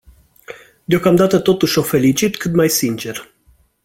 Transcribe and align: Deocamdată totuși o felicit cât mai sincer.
Deocamdată 0.85 1.39
totuși 1.39 1.77
o 1.79 1.81
felicit 1.81 2.37
cât 2.37 2.53
mai 2.53 2.69
sincer. 2.69 3.33